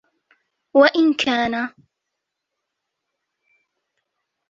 [0.73, 1.69] وَإِنْ كَانَ